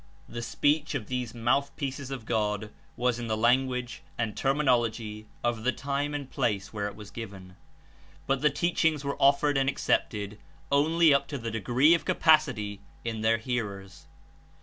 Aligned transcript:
The 0.27 0.41
speech 0.41 0.95
of 0.95 1.05
these 1.05 1.35
Mouthpieces 1.35 2.09
of 2.09 2.25
God 2.25 2.71
was 2.97 3.19
In 3.19 3.27
the 3.27 3.37
language 3.37 4.01
and 4.17 4.35
terminology 4.35 5.27
of 5.43 5.63
the 5.63 5.71
time 5.71 6.15
and 6.15 6.27
place 6.27 6.73
where 6.73 6.87
It 6.87 6.95
was 6.95 7.11
given, 7.11 7.55
but 8.25 8.41
the 8.41 8.49
teachings 8.49 9.03
were 9.03 9.21
offered 9.21 9.59
and 9.59 9.69
accepted 9.69 10.39
only 10.71 11.13
up 11.13 11.27
to 11.27 11.37
the 11.37 11.51
degree 11.51 11.93
of 11.93 12.03
capacity 12.03 12.79
In 13.05 13.21
their 13.21 13.37
hearers. 13.37 14.07